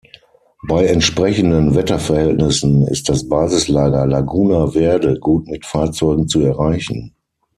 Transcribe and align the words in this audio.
Bei 0.67 0.87
entsprechenden 0.87 1.75
Wetterverhältnissen 1.75 2.87
ist 2.87 3.07
das 3.07 3.29
Basislager 3.29 4.07
Laguna 4.07 4.65
Verde 4.65 5.19
gut 5.19 5.45
mit 5.45 5.63
Fahrzeugen 5.63 6.27
zu 6.27 6.41
erreichen. 6.41 7.13